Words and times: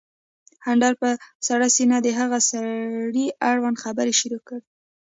اندړ 0.71 0.93
په 1.01 1.09
سړه 1.47 1.67
سينه 1.75 1.97
د 2.01 2.07
هغه 2.19 2.39
سړي 2.51 3.25
اړوند 3.51 3.77
خبرې 3.83 4.13
شروع 4.19 4.41
کړې 4.47 4.65